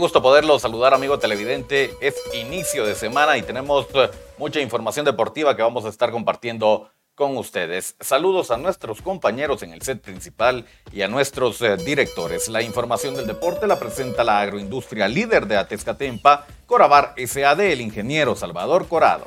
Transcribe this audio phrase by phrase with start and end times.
[0.00, 1.94] Gusto poderlo saludar, amigo televidente.
[2.00, 4.08] Es inicio de semana y tenemos eh,
[4.38, 7.96] mucha información deportiva que vamos a estar compartiendo con ustedes.
[8.00, 12.48] Saludos a nuestros compañeros en el set principal y a nuestros eh, directores.
[12.48, 18.34] La información del deporte la presenta la agroindustria líder de Atezcatempa, Corabar SAD, el ingeniero
[18.34, 19.26] Salvador Corado.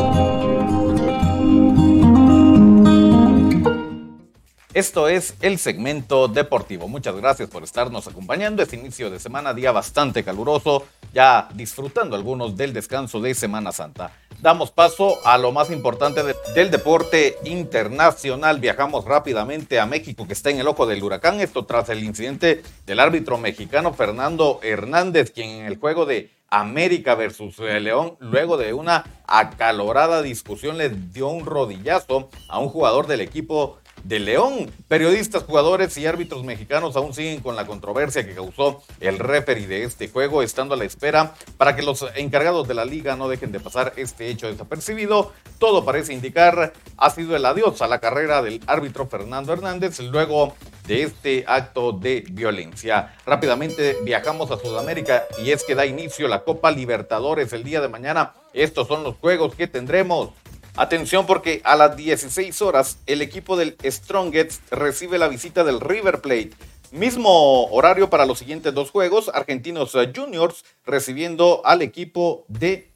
[4.73, 6.87] Esto es el segmento deportivo.
[6.87, 8.63] Muchas gracias por estarnos acompañando.
[8.63, 14.13] Este inicio de semana, día bastante caluroso, ya disfrutando algunos del descanso de Semana Santa.
[14.39, 16.21] Damos paso a lo más importante
[16.55, 18.61] del deporte internacional.
[18.61, 21.41] Viajamos rápidamente a México, que está en el ojo del huracán.
[21.41, 27.15] Esto tras el incidente del árbitro mexicano Fernando Hernández, quien en el juego de América
[27.15, 33.19] versus León, luego de una acalorada discusión, le dio un rodillazo a un jugador del
[33.19, 34.71] equipo de León.
[34.87, 39.83] Periodistas, jugadores y árbitros mexicanos aún siguen con la controversia que causó el referee de
[39.83, 43.51] este juego, estando a la espera para que los encargados de la liga no dejen
[43.51, 45.31] de pasar este hecho desapercibido.
[45.59, 50.55] Todo parece indicar ha sido el adiós a la carrera del árbitro Fernando Hernández luego
[50.87, 53.15] de este acto de violencia.
[53.25, 57.87] Rápidamente viajamos a Sudamérica y es que da inicio la Copa Libertadores el día de
[57.87, 58.33] mañana.
[58.53, 60.31] Estos son los juegos que tendremos.
[60.75, 66.21] Atención porque a las 16 horas el equipo del Strongest recibe la visita del River
[66.21, 66.51] Plate.
[66.91, 72.91] Mismo horario para los siguientes dos juegos, Argentinos Juniors recibiendo al equipo de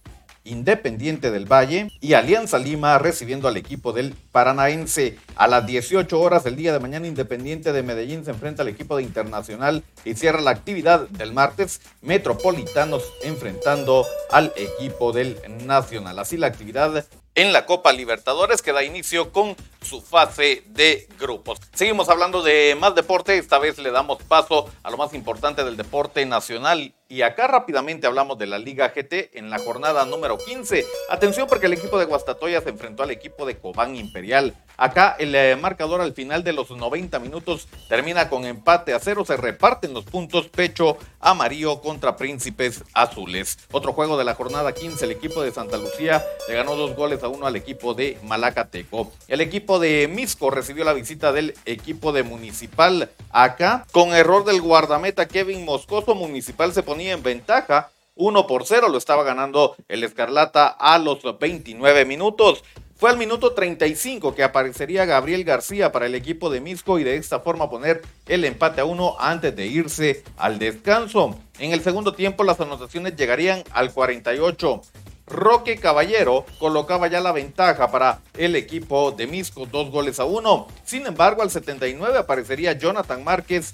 [0.45, 5.17] Independiente del Valle y Alianza Lima recibiendo al equipo del Paranaense.
[5.35, 8.95] A las 18 horas del día de mañana, Independiente de Medellín se enfrenta al equipo
[8.95, 11.81] de Internacional y cierra la actividad del martes.
[12.01, 16.19] Metropolitanos enfrentando al equipo del Nacional.
[16.19, 21.59] Así la actividad en la Copa Libertadores que da inicio con su fase de grupos.
[21.73, 25.77] Seguimos hablando de más deporte, esta vez le damos paso a lo más importante del
[25.77, 30.85] deporte nacional y acá rápidamente hablamos de la Liga GT en la jornada número 15.
[31.09, 34.55] Atención porque el equipo de Guastatoya se enfrentó al equipo de Cobán Imperial.
[34.77, 39.25] Acá el eh, marcador al final de los 90 minutos termina con empate a cero.
[39.25, 43.57] Se reparten los puntos pecho amarillo contra Príncipes Azules.
[43.71, 47.23] Otro juego de la jornada 15, el equipo de Santa Lucía le ganó dos goles
[47.23, 49.11] a uno al equipo de Malacateco.
[49.27, 53.09] El equipo de Misco recibió la visita del equipo de Municipal.
[53.31, 58.87] Acá, con error del guardameta Kevin Moscoso, Municipal se ponía en ventaja 1 por 0
[58.89, 62.63] lo estaba ganando el Escarlata a los 29 minutos.
[62.97, 67.17] Fue al minuto 35 que aparecería Gabriel García para el equipo de Misco y de
[67.17, 71.37] esta forma poner el empate a uno antes de irse al descanso.
[71.59, 74.81] En el segundo tiempo las anotaciones llegarían al 48.
[75.27, 80.67] Roque Caballero colocaba ya la ventaja para el equipo de Misco, dos goles a uno.
[80.85, 83.73] Sin embargo, al 79 aparecería Jonathan Márquez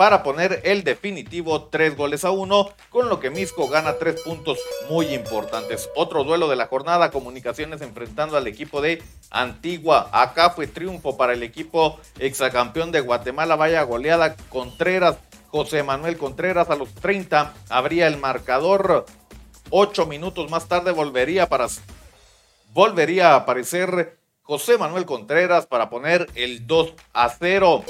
[0.00, 4.58] para poner el definitivo 3 goles a 1, con lo que Misco gana 3 puntos
[4.88, 5.90] muy importantes.
[5.94, 10.08] Otro duelo de la jornada, Comunicaciones enfrentando al equipo de Antigua.
[10.10, 15.18] Acá fue triunfo para el equipo exacampeón de Guatemala, vaya goleada Contreras.
[15.48, 19.04] José Manuel Contreras a los 30 abría el marcador.
[19.68, 21.66] 8 minutos más tarde volvería para
[22.72, 27.84] volvería a aparecer José Manuel Contreras para poner el 2 a 0.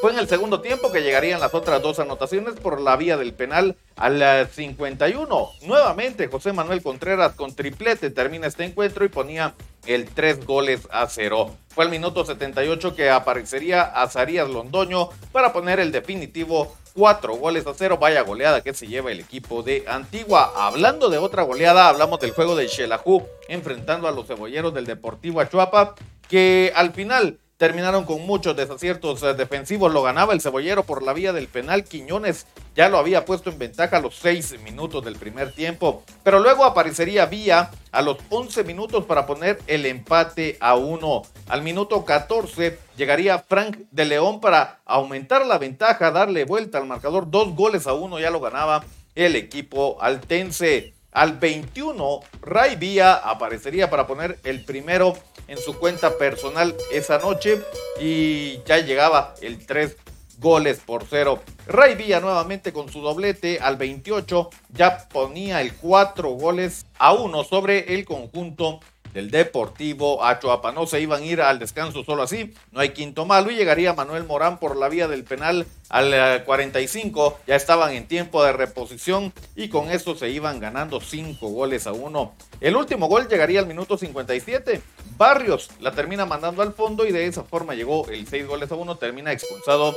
[0.00, 3.34] Fue en el segundo tiempo que llegarían las otras dos anotaciones por la vía del
[3.34, 5.48] penal al 51.
[5.66, 9.54] Nuevamente José Manuel Contreras con triplete termina este encuentro y ponía
[9.84, 11.54] el 3 goles a 0.
[11.68, 17.74] Fue el minuto 78 que aparecería Azarías Londoño para poner el definitivo 4 goles a
[17.74, 17.98] 0.
[17.98, 20.50] Vaya goleada que se lleva el equipo de Antigua.
[20.56, 25.42] Hablando de otra goleada, hablamos del juego de Xelajú enfrentando a los cebolleros del Deportivo
[25.42, 25.94] Achuapa
[26.26, 29.92] que al final terminaron con muchos desaciertos eh, defensivos.
[29.92, 31.84] Lo ganaba el cebollero por la vía del penal.
[31.84, 36.02] Quiñones ya lo había puesto en ventaja a los 6 minutos del primer tiempo.
[36.22, 41.22] Pero luego aparecería Vía a los 11 minutos para poner el empate a 1.
[41.48, 47.30] Al minuto 14 llegaría Frank de León para aumentar la ventaja, darle vuelta al marcador.
[47.30, 48.84] Dos goles a uno ya lo ganaba
[49.14, 50.94] el equipo altense.
[51.12, 55.14] Al 21, Ray Vía aparecería para poner el primero
[55.48, 57.60] en su cuenta personal esa noche
[58.00, 59.96] y ya llegaba el 3
[60.38, 61.42] goles por cero.
[61.66, 67.44] Ray Villa nuevamente con su doblete al 28 ya ponía el 4 goles a 1
[67.44, 68.80] sobre el conjunto
[69.12, 70.72] del Deportivo Achuapa.
[70.72, 73.92] No se iban a ir al descanso solo así, no hay quinto malo y llegaría
[73.94, 77.36] Manuel Morán por la vía del penal al 45.
[77.38, 81.86] Eh, ya estaban en tiempo de reposición y con eso se iban ganando 5 goles
[81.86, 82.34] a 1.
[82.60, 84.82] El último gol llegaría al minuto 57.
[85.16, 88.74] Barrios la termina mandando al fondo y de esa forma llegó el 6 goles a
[88.74, 88.96] 1.
[88.96, 89.94] Termina expulsado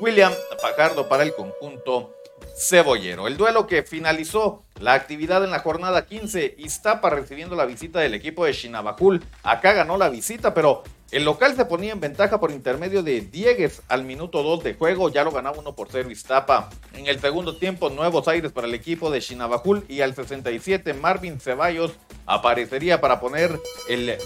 [0.00, 2.14] William Fajardo para el conjunto
[2.56, 3.26] Cebollero.
[3.26, 8.14] El duelo que finalizó la actividad en la jornada 15, Iztapa recibiendo la visita del
[8.14, 9.22] equipo de Chinabajul.
[9.42, 13.82] Acá ganó la visita, pero el local se ponía en ventaja por intermedio de Diegues
[13.88, 16.70] al minuto 2 de juego, ya lo ganaba 1 por 0 Iztapa.
[16.94, 21.38] En el segundo tiempo, nuevos aires para el equipo de Chinabajul y al 67 Marvin
[21.38, 21.92] Ceballos
[22.24, 24.16] aparecería para poner el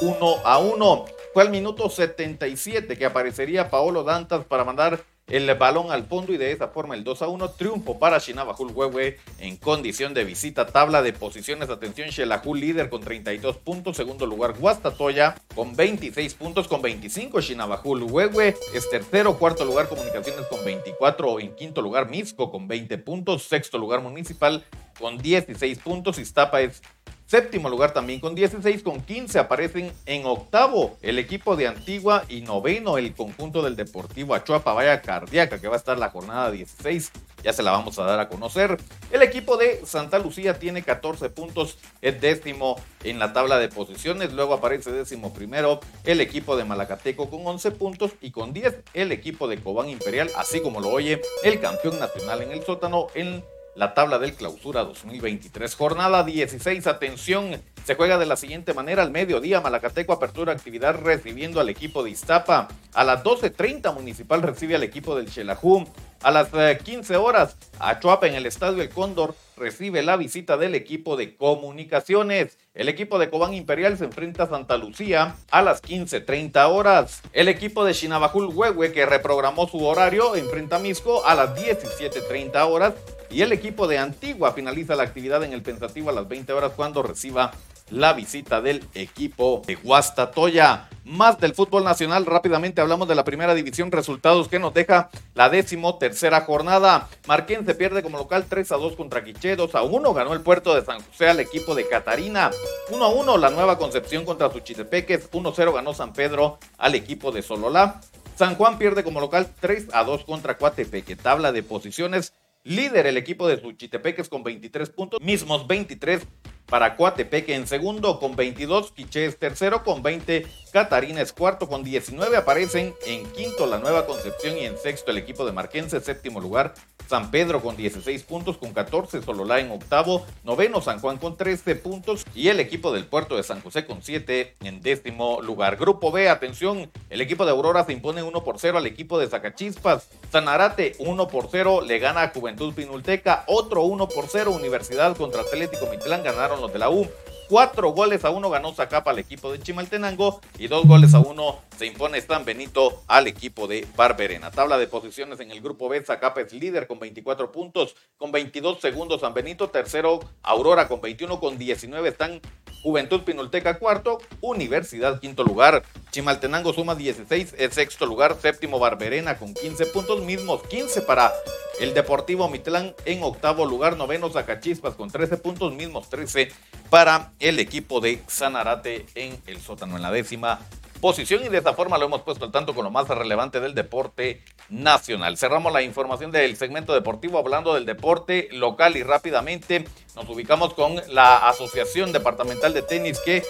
[0.00, 1.04] 1 a 1.
[1.32, 6.36] Fue al minuto 77 que aparecería Paolo Dantas para mandar el balón al fondo y
[6.36, 10.66] de esa forma el 2 a 1 triunfo para Shinabajul Huehue en condición de visita.
[10.66, 16.68] Tabla de posiciones, atención, Shelahul líder con 32 puntos, segundo lugar Guastatoya con 26 puntos,
[16.68, 22.50] con 25 Shinabajul Huehue es tercero, cuarto lugar Comunicaciones con 24, en quinto lugar Misco
[22.50, 24.64] con 20 puntos, sexto lugar Municipal
[24.98, 26.82] con 16 puntos, Iztapa es
[27.30, 32.40] Séptimo lugar también con 16, con 15 aparecen en octavo el equipo de Antigua y
[32.40, 37.12] noveno el conjunto del Deportivo Achuapa Vaya Cardíaca que va a estar la jornada 16.
[37.44, 38.78] Ya se la vamos a dar a conocer.
[39.12, 44.32] El equipo de Santa Lucía tiene 14 puntos, es décimo en la tabla de posiciones.
[44.32, 49.12] Luego aparece décimo primero el equipo de Malacateco con 11 puntos y con 10 el
[49.12, 53.44] equipo de Cobán Imperial, así como lo oye el campeón nacional en el sótano en
[53.74, 55.74] la tabla del clausura 2023.
[55.74, 61.60] Jornada 16, atención, se juega de la siguiente manera al mediodía, Malacateco apertura actividad recibiendo
[61.60, 62.68] al equipo de Iztapa.
[62.94, 65.86] A las 12.30 Municipal recibe al equipo del Chelajú.
[66.22, 70.74] A las 15 eh, horas, Achuapa en el Estadio El Cóndor recibe la visita del
[70.74, 72.58] equipo de comunicaciones.
[72.74, 77.22] El equipo de Cobán Imperial se enfrenta a Santa Lucía a las 15.30 horas.
[77.32, 82.68] El equipo de Chinabajul Huehue, que reprogramó su horario, enfrenta a Misco a las 17.30
[82.68, 82.92] horas.
[83.30, 86.72] Y el equipo de Antigua finaliza la actividad en el Pensativo a las 20 horas
[86.76, 87.52] cuando reciba
[87.90, 90.90] la visita del equipo de Guastatoya.
[91.10, 95.50] Más del fútbol nacional, rápidamente hablamos de la primera división, resultados que nos deja la
[95.50, 97.08] décimo tercera jornada.
[97.26, 100.40] Marquén se pierde como local 3 a 2 contra Quiché, 2 a 1 ganó el
[100.40, 102.52] puerto de San José al equipo de Catarina,
[102.92, 107.32] 1 a 1 la nueva Concepción contra Suchitepeques, 1 0 ganó San Pedro al equipo
[107.32, 108.00] de Sololá.
[108.36, 111.16] San Juan pierde como local 3 a 2 contra Coatepeque.
[111.16, 116.26] Tabla de posiciones, Líder el equipo de Suchitepeques con 23 puntos, mismos 23
[116.70, 121.82] para Coatepeque en segundo con 22, Quiché es tercero con 20, Catarina es cuarto con
[121.82, 126.40] 19, aparecen en quinto la Nueva Concepción y en sexto el equipo de Marquense, séptimo
[126.40, 126.74] lugar
[127.10, 131.74] San Pedro con 16 puntos, con 14 Sololá en octavo, noveno San Juan con 13
[131.74, 135.74] puntos y el equipo del puerto de San José con 7 en décimo lugar.
[135.74, 139.26] Grupo B, atención, el equipo de Aurora se impone 1 por 0 al equipo de
[139.26, 145.16] Zacachispas, Sanarate 1 por 0 le gana a Juventud Pinulteca, otro 1 por 0 Universidad
[145.16, 147.08] contra Atlético Mitlán ganaron los de la U.
[147.48, 151.58] Cuatro goles a uno ganó Zacapa al equipo de Chimaltenango y dos goles a uno
[151.76, 154.52] se impone San Benito al equipo de Barberena.
[154.52, 158.80] Tabla de posiciones en el grupo B, Zacapa es líder con 24 puntos, con 22
[158.80, 162.40] segundos San Benito, tercero Aurora con 21, con 19 están
[162.82, 169.54] Juventud Pinulteca cuarto, Universidad quinto lugar, Chimaltenango suma 16, el sexto lugar, séptimo Barberena con
[169.54, 171.32] 15 puntos, mismos 15 para
[171.78, 176.50] el Deportivo Mitlán en octavo lugar, noveno Zacachispas con 13 puntos, mismos 13
[176.90, 180.60] para el equipo de Sanarate en el sótano en la décima
[181.00, 181.44] posición.
[181.44, 184.42] Y de esta forma lo hemos puesto al tanto con lo más relevante del deporte
[184.70, 185.36] nacional.
[185.36, 189.84] Cerramos la información del segmento deportivo hablando del deporte local y rápidamente
[190.16, 193.42] nos ubicamos con la Asociación Departamental de Tenis que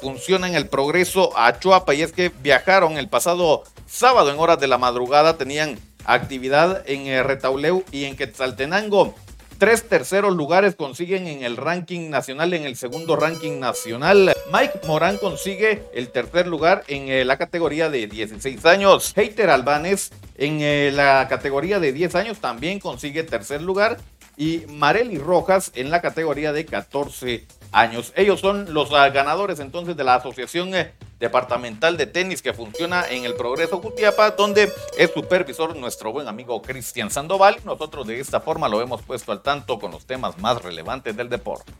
[0.00, 4.60] funciona en el Progreso a Chuapa y es que viajaron el pasado sábado en horas
[4.60, 9.14] de la madrugada, tenían actividad en eh, Retauleu y en Quetzaltenango.
[9.58, 14.34] Tres terceros lugares consiguen en el ranking nacional, en el segundo ranking nacional.
[14.52, 19.14] Mike Morán consigue el tercer lugar en eh, la categoría de 16 años.
[19.16, 23.96] Heiter Albanes en eh, la categoría de 10 años también consigue tercer lugar.
[24.36, 28.12] Y Marely Rojas en la categoría de 14 años.
[28.14, 33.08] Ellos son los ah, ganadores entonces de la Asociación eh, Departamental de Tenis que funciona
[33.08, 37.56] en el Progreso Jutiapa, donde es supervisor nuestro buen amigo Cristian Sandoval.
[37.64, 41.28] Nosotros de esta forma lo hemos puesto al tanto con los temas más relevantes del
[41.28, 41.72] deporte.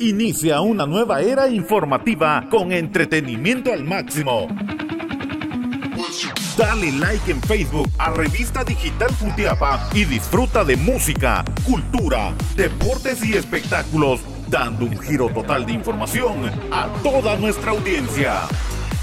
[0.00, 4.46] Inicia una nueva era informativa con entretenimiento al máximo.
[6.56, 13.34] Dale like en Facebook a Revista Digital Jutiapa y disfruta de música, cultura, deportes y
[13.34, 18.42] espectáculos, dando un giro total de información a toda nuestra audiencia.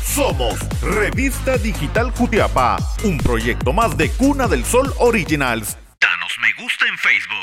[0.03, 5.77] Somos Revista Digital Jutiapa, un proyecto más de Cuna del Sol Originals.
[5.99, 7.34] Danos me gusta en Facebook.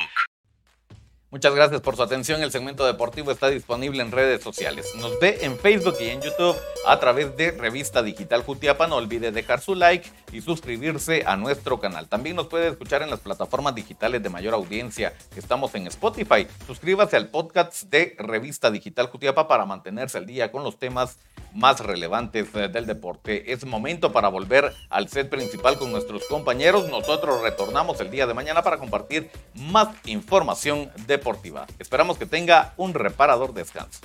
[1.32, 2.42] Muchas gracias por su atención.
[2.42, 4.86] El segmento deportivo está disponible en redes sociales.
[4.98, 6.54] Nos ve en Facebook y en YouTube
[6.86, 8.86] a través de Revista Digital Jutiapa.
[8.86, 12.06] No olvide dejar su like y suscribirse a nuestro canal.
[12.06, 15.14] También nos puede escuchar en las plataformas digitales de mayor audiencia.
[15.34, 16.46] Estamos en Spotify.
[16.66, 21.16] Suscríbase al podcast de Revista Digital Jutiapa para mantenerse al día con los temas
[21.54, 23.52] más relevantes eh, del deporte.
[23.52, 26.88] Es momento para volver al set principal con nuestros compañeros.
[26.88, 31.66] Nosotros retornamos el día de mañana para compartir más información deportiva.
[31.78, 34.00] Esperamos que tenga un reparador descanso.